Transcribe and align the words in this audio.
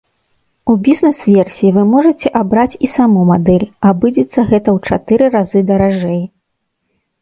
У 0.71 0.75
бізнэс-версіі 0.87 1.73
вы 1.75 1.83
можаце 1.91 2.33
абраць 2.41 2.77
і 2.89 2.91
саму 2.95 3.29
мадэль, 3.35 3.69
абыдзецца 3.93 4.49
гэта 4.51 4.67
ў 4.75 4.77
чатыры 4.93 5.25
разы 5.41 5.59
даражэй. 5.73 6.21